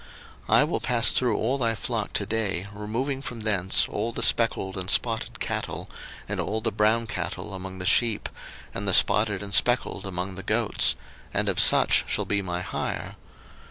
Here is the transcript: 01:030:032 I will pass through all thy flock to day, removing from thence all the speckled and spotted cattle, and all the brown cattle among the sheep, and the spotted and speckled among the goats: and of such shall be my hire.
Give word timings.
01:030:032 0.49 0.55
I 0.55 0.63
will 0.63 0.79
pass 0.79 1.11
through 1.11 1.37
all 1.37 1.59
thy 1.59 1.75
flock 1.75 2.11
to 2.13 2.25
day, 2.25 2.65
removing 2.73 3.21
from 3.21 3.41
thence 3.41 3.87
all 3.87 4.11
the 4.11 4.23
speckled 4.23 4.75
and 4.75 4.89
spotted 4.89 5.39
cattle, 5.39 5.91
and 6.27 6.39
all 6.39 6.59
the 6.59 6.71
brown 6.71 7.05
cattle 7.05 7.53
among 7.53 7.77
the 7.77 7.85
sheep, 7.85 8.27
and 8.73 8.87
the 8.87 8.95
spotted 8.95 9.43
and 9.43 9.53
speckled 9.53 10.07
among 10.07 10.33
the 10.33 10.41
goats: 10.41 10.95
and 11.35 11.47
of 11.47 11.59
such 11.59 12.03
shall 12.07 12.25
be 12.25 12.41
my 12.41 12.61
hire. 12.61 13.15